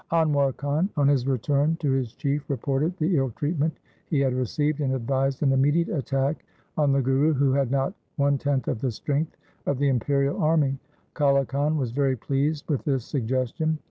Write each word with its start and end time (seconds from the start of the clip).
Anwar 0.11 0.51
Khan 0.57 0.89
on 0.97 1.07
his 1.07 1.27
return 1.27 1.75
to 1.75 1.91
his 1.91 2.13
Chief 2.13 2.49
reported 2.49 2.97
the 2.97 3.17
ill 3.17 3.29
treatment 3.29 3.77
he 4.09 4.19
had 4.19 4.33
received, 4.33 4.79
and 4.81 4.95
advised 4.95 5.43
an 5.43 5.51
immediate 5.51 5.89
attack 5.89 6.43
on 6.75 6.91
the 6.91 7.03
Guru 7.03 7.33
who 7.35 7.51
had 7.51 7.69
not 7.69 7.93
one 8.15 8.39
tenth 8.39 8.67
of 8.67 8.81
the 8.81 8.89
strength 8.89 9.37
of 9.67 9.77
the 9.77 9.89
imperial 9.89 10.43
army. 10.43 10.79
Kale 11.13 11.45
Khan 11.45 11.77
was 11.77 11.91
very 11.91 12.15
pleased 12.15 12.67
with 12.67 12.83
this 12.83 13.05
suggestion. 13.05 13.77